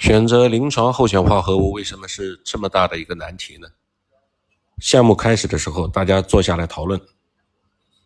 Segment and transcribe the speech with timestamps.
[0.00, 3.68] 选择临床候选化合物为什么是这么大的一个难题呢？
[4.78, 6.98] 项目开始的时候，大家坐下来讨论，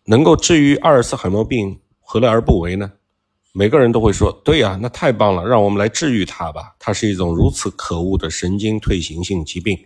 [0.07, 2.91] 能够治愈阿尔茨海默病，何乐而不为呢？
[3.53, 6.75] 每个人都会说：“对呀，那太棒了，让我们来治愈它吧。
[6.81, 9.79] 它是一种如此可恶的神经退行性疾病，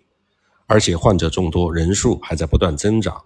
[0.64, 3.22] 而且患者众多，人数还在不断增长。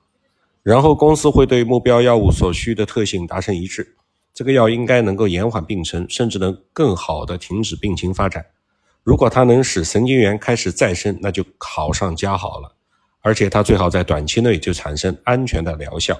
[0.64, 3.94] 然后公司会对目标药物所需的特性达成一致，
[4.34, 8.44] 这个药应该能够延缓病程，甚至能更好的停止病情发展。
[9.02, 12.74] 如果它能使神经元开始再生，那就好上加好了。
[13.20, 16.18] 而且它最好在短期内就产生安全的疗效。”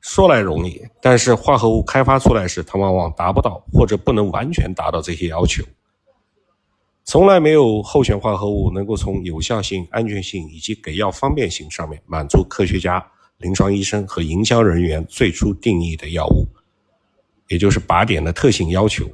[0.00, 5.64] 说来容易，但是化合物开发出来时，它往往达不到或者不能完全达到这些要求。
[7.04, 13.04] 从来没有候选化合物能够从有效性、安全性以及给药方便性上面满足科学家、
[13.38, 16.46] 临床医生和营销人员最初定义的药物，
[17.48, 19.08] 也就是靶点的特性要求。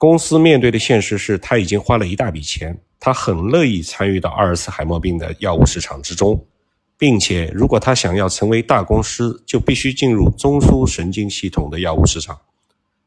[0.00, 6.42] 公司面对的现实是，他已经花了一大笔钱，他很乐意参与到阿尔茨海默病的药物市场之中。
[6.96, 12.38] 并且，如果他想要成为大公司，就必须进入中枢神经系统的药物市场。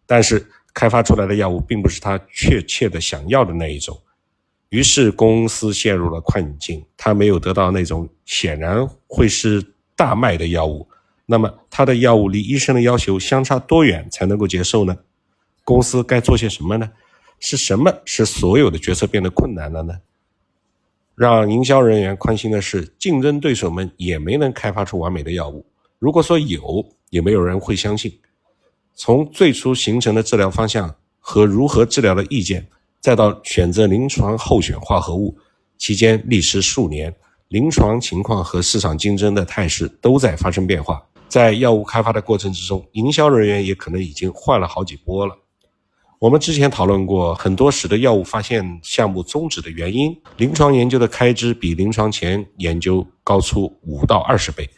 [0.06, 4.00] 但是，开发出来的药物并不是他确切的想要的那一种，
[4.70, 6.86] 于是公司陷入了困境。
[6.96, 9.66] 他没有得到那种显然会是
[9.96, 10.88] 大卖的药物。
[11.26, 14.96] 那么，他的药物离医生的要求相差多远才能够接受呢？
[15.64, 16.92] 公司该做些什么呢？
[17.40, 19.94] 是什么使所有的决策变得困难了呢？
[21.16, 25.66] 让营销人员宽心的是，竞争对手们也没能开发出完美的药物。
[26.00, 28.18] 如果说有，也没有人会相信。
[28.96, 32.68] 从最初形成的治疗方向和如何治疗的意见，
[33.00, 35.38] 再到选择临床候选化合物，
[35.78, 37.14] 期间历时数年，
[37.50, 41.06] 临床情况和市场竞争的态势都在发生变化。
[41.28, 45.36] 在药物开发的过程之中，营销人员也可能已经换了好几波了。
[46.24, 50.18] 我们之前讨论过很多使得药物发现项目终止的原因。
[50.38, 54.70] 临床研究的开支比临床前研究高出五到二十倍，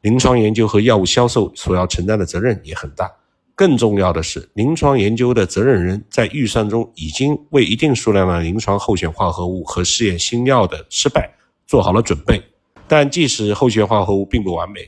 [0.00, 3.12] 临床研究和药物销售所要承担的责任也很大。
[3.54, 11.30] 更重要的是，临床研究的责任人在预算中已经为一定数量的临床候选化合物和试验新药的失败
[11.66, 12.42] 做好了准备。
[12.88, 14.80] 但即使候选化合物并不完美，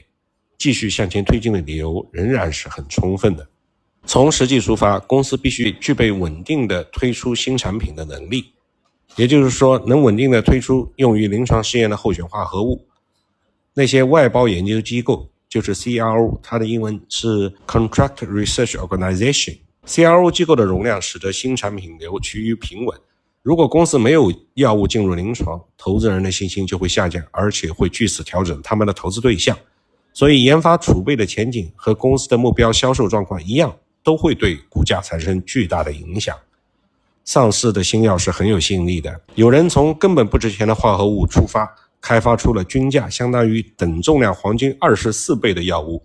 [0.56, 3.46] 继续向前推进的理由仍然是很充分的。
[4.08, 8.54] 从实际出发，公司必须具备稳定的推出新产品的能力，
[9.16, 12.86] 也就是说，能稳定的推出用于临床试验的候选化合物。
[13.74, 19.58] 那些外包研究机构就是 CRO，它的英文是 Contract Research Organization。
[19.86, 22.98] CRO 机构的容量使得新产品流趋于平稳。
[23.42, 29.54] 如果公司没有药物进入临床，投资人的信心就会下降，而且会据此调整他们的投资对象。
[30.14, 33.76] 所以，研发储备的前景和公司的目标销售状况一样。
[34.08, 36.34] 都会对股价产生巨大的影响。
[37.26, 39.20] 上市的新药是很有吸引力的。
[39.34, 41.70] 有人从根本不值钱的化合物出发，
[42.00, 46.02] 开发出了均价相当于等重量黄金二十四倍的药物。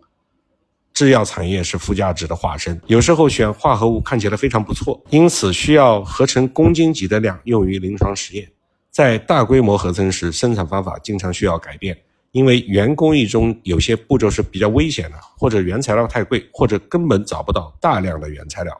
[0.93, 2.77] 制药产业是附加值的化身。
[2.87, 8.45] 有时候选化合物看起来非常不错，因此需要合成公斤级的量用于临床实验。
[8.91, 11.97] 在大规模合成时，生产方法经常需要改变。
[12.33, 18.75] 因为原工艺中有些步骤是比较危险的，或者原材料太贵，或者根本找不到大量的原材料。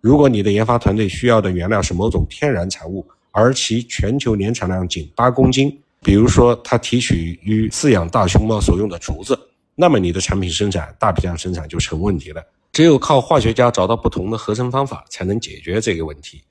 [0.00, 9.38] 如果你的研发团队需要的原料是某种天然产物，而其全球年产量仅八公斤，比如说它提取于饲养大熊猫所用的竹子，
[9.74, 12.42] 那么你的产品生产大批量生产就成问题了。
[12.72, 16.42] 只有靠化学家找到不同的合成方法，才能解决这个问题。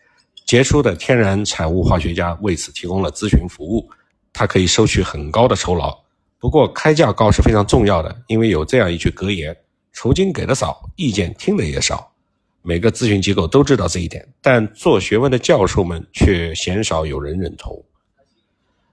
[0.46, 3.90] 杰出的天然产物化学家为此提供了咨询服务，
[4.32, 5.98] 他可以收取很高的酬劳。
[6.40, 9.56] 不过开价高是非常重要的，因为有这样一句格言
[9.92, 12.12] ：“酬金给的少，意见听的也少。”
[12.62, 17.84] 每个咨询机构都知道这一点，但做学问的教授们却鲜少有人认同。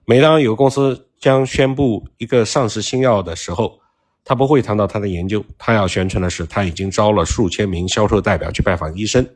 [0.05, 3.81] 每当有公司将宣布一个上市新药的时候，
[4.25, 9.29] 他不会谈到他的研究，他要宣传的是他已经招了数千名销售代表去拜访医生。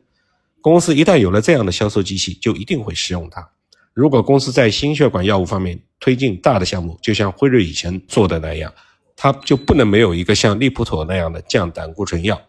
[0.61, 3.49] 公司一旦有了这样的销售机器，就一定会使用它。
[3.93, 8.73] 如果公司在心血管药物方面推进大的项目，就像辉瑞以前做的那样，
[9.15, 12.39] 它就不能没有一个像利普妥那样的降胆固醇药。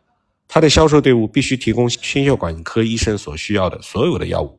[0.47, 4.59] 它的销售队伍必须提供心血管科医生所需要的所有的药物。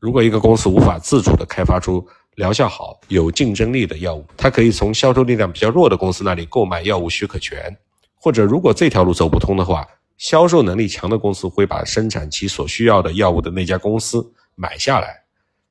[0.00, 2.06] 如果一个公司无法自主地开发出
[2.36, 7.76] 疗效好、有竞争力的药物，它可以从销售力量比较弱的公司那里购买药物许可权，
[8.14, 9.86] 或者如果这条路走不通的话，
[10.16, 15.22] 销售能力强的公司会把生产其所需要的药物的那家公司买下来。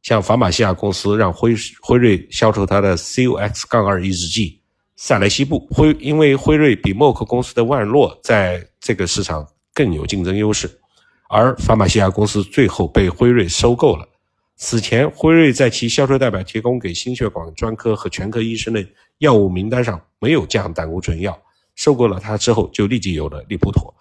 [0.07, 4.61] 像法马西亚公司让辉辉瑞销售它的 COX- 杠二抑制剂
[4.95, 10.79] 塞莱西布，辉因为辉瑞比默克公司的万洛在这个市场更有竞争优势，
[11.27, 14.07] 而法马西亚公司最后被辉瑞收购了。
[14.55, 18.81] 此前，辉瑞在其销售代表提供给心血管专科和全科医生的
[19.17, 21.37] 药物名单上没有降胆固醇药。
[21.75, 23.93] 收购了它之后，就立即有了利普妥，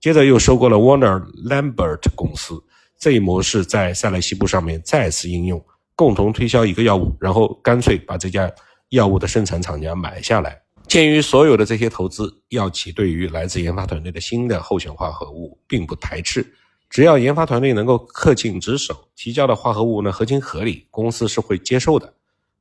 [0.00, 2.60] 接着又收购了 Warner Lambert 公司。
[3.02, 5.60] 这一模式在塞勒西布上面再次应用，
[5.96, 8.48] 共同推销一个药物，然后干脆把这家
[8.90, 10.62] 药物的生产厂家买下来。
[10.86, 16.46] 鉴于所有的这些投资，药企对于来自研发团队的新的候选化合物并不排斥。
[16.88, 22.14] 只要研发团队能够恪尽职守，提交的化合物呢合情合理，公司是会接受的。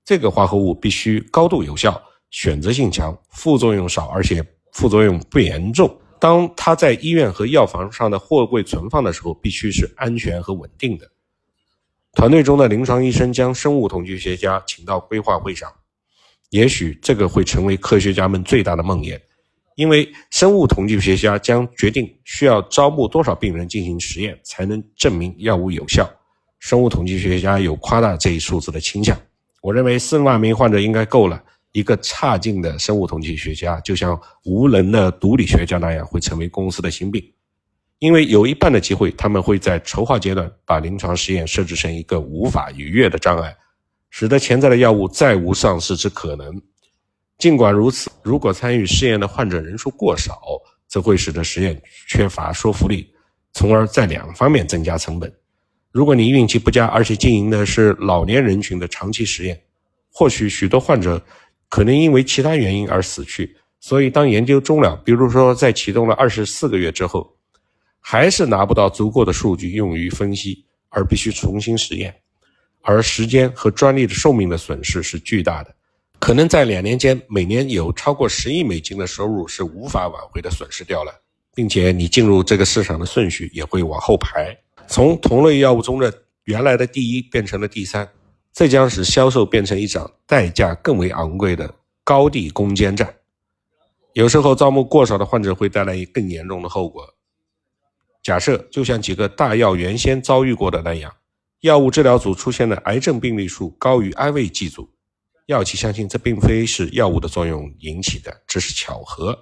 [0.03, 2.01] 这个化合物必须高度有效、
[2.31, 5.95] 选择性强、副作用少，而且副作用不严重。
[6.21, 11.11] 当它在医院和药房上的货柜存放的时候，必须是安全和稳定的。
[12.13, 15.73] 团队中的临床医生将生物统计学家请到规划会上，
[16.51, 19.19] 也许这个会成为科学家们最大的梦魇。
[19.75, 26.07] 因为生物统计学家将决定需要招募多少病人进行实验才能证明药物有效。
[26.59, 29.19] 生物统计学家有夸大这一数字的倾向。
[29.59, 31.43] 我认为四万名患者应该够了。
[31.71, 37.23] 一个差劲的生物统计学家，就像无能的毒理学家那样，会成为公司的心病。
[37.99, 43.55] 因为有一半的机会，他们会在筹划阶段把临床实验设置成一个无法逾越的障碍，
[44.09, 46.61] 使得潜在的药物再无上市之可能。
[47.37, 50.41] 尽管如此，如果参与试验的患者人数过少，
[50.87, 53.13] 则会使得实验缺乏说服力，
[53.53, 55.31] 从而在两方面增加成本。
[55.91, 59.61] 如果你运气不佳，而且经营的是老年人群的长期实验，
[60.11, 61.23] 或许许多患者
[61.71, 63.55] 可能因为其他原因而死去。
[63.79, 67.35] 所以，当研究终了，比如说在启动了二十四个月之后，
[67.99, 72.13] 还是拿不到足够的数据用于分析，而必须重新实验，
[72.81, 75.73] 而时间和专利的寿命的损失是巨大的。
[76.19, 81.11] 可能在两年间，每年有超过十亿美金的收入是无法挽回的损失掉了，
[81.55, 84.55] 并且你进入这个市场的顺序也会往后排，
[84.87, 86.13] 从同类药物中的
[86.43, 88.07] 原来的第一变成了第三，
[88.53, 93.15] 这将使销售变成一场代价更为昂贵的高地攻坚战。
[94.13, 97.15] 有时候招募过少的患者会带来更严重的后果。
[98.21, 101.15] 假设就像几个大药原先遭遇过的那样，
[101.61, 104.89] 药物治疗组出现的癌症病例数高于安慰剂组。
[105.47, 109.37] 药企相信这并非是药物的作用引起的，只是巧合，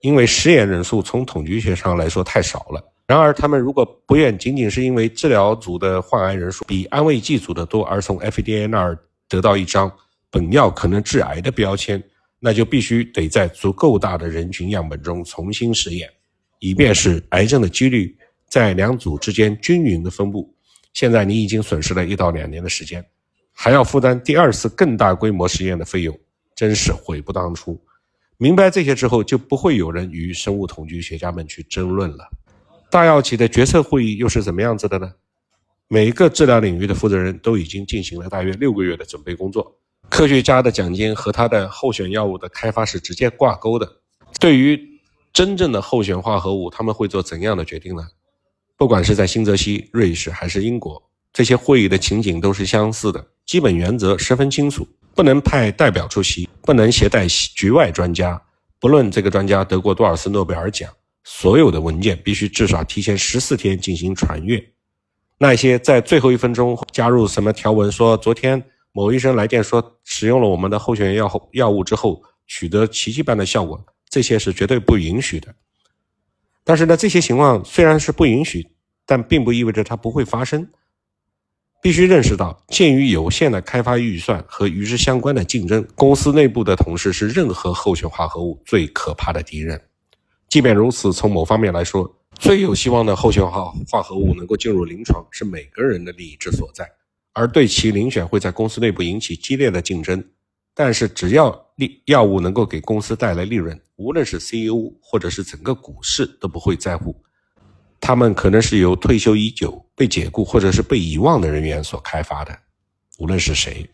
[0.00, 2.93] 因为实验人数从统计学上来说太少了。
[3.06, 8.98] 然而，他们如果不愿仅仅是因为治疗组的患癌人数比安慰剂组的多而从 FDA 那儿
[9.28, 9.92] 得到一张
[10.30, 12.02] 本药可能致癌的标签，
[12.40, 16.08] 那就必须得在足够大的人群样本中重新实验，
[16.60, 18.16] 以便使癌症的几率
[18.48, 20.54] 在两组之间均匀的分布。
[20.94, 23.04] 现在你已经损失了一到两年的时间。
[23.52, 26.18] 还要负担第二次更大规模实验的费用，
[26.56, 27.80] 真是悔不当初。
[28.36, 32.28] 明白这些之后，就不会有人与生物统计学家们去争论了。
[32.94, 35.14] 大药企的决策会议又是怎么样子的呢？
[35.88, 39.76] 每一个治疗领域的负责人都已经进行了大约六个月的准备工作。
[40.08, 43.96] 科学家的奖金和他的候选药物的开发是直接挂钩的。
[44.38, 44.78] 对于
[45.32, 48.06] 真正的候选化合物，他们会做怎样的决定呢？
[48.76, 51.02] 不管是在新泽西、瑞士还是英国。
[51.32, 54.86] 这些会议的情景都是相似的，基本原则十分清楚：
[55.16, 58.40] 不能派代表出席，不能携带局外专家，
[58.78, 60.88] 不论这个专家得过多少次诺贝尔奖，
[61.24, 64.64] 所有的文件必须至少提前十四天进行传阅。
[65.38, 68.62] 那些在最后一分钟加入什么条文，说昨天
[68.92, 75.52] 某医生来电说使用了我们的候选药后药物之后取得奇迹般的效果，这些是绝对不允许的。
[76.62, 78.70] 但是呢，这些情况虽然是不允许，
[79.04, 80.68] 但并不意味着它不会发生。
[81.82, 89.78] 必须认识到，鉴于有限的开发预算和与之相关的竞争，公司内部的同事是任何候选化合物最可怕的敌人。
[90.54, 92.08] 即便如此，从某方面来说，
[92.38, 96.88] 最有希望的候选化化合物能够进入临床，是每个人的利益之所在。
[97.32, 100.24] 而对其遴选会在公司内部引起激烈的竞争。
[100.72, 107.16] 但是，只要利药物能够给公司带来利润，无论是 CEO 或者是整个股市都不会在乎。
[107.98, 112.56] 他们可能是由退休已久、被解雇或者是被遗忘的人员所开发的，
[113.18, 113.84] 无论是谁。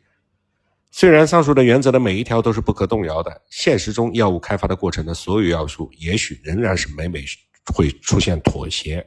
[0.91, 7.25] 虽然上述的原则的每一条都是不可动摇的，现实中药物开发的过程的所有要素，也许仍然是每每
[7.75, 9.07] 会出现妥协。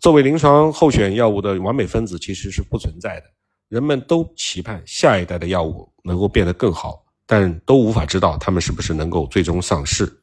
[0.00, 3.26] 作为临床候选药物的完美分子，其实是不存在的。
[3.68, 10.21] 人们都期盼下一代的药物能够变得更好，但都无法知道他们是不是能够最终上市。